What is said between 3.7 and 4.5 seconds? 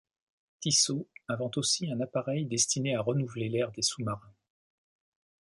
des sous-marins.